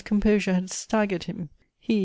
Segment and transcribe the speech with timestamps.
[0.01, 1.49] 's composure had staggered him:
[1.79, 1.99] he, M.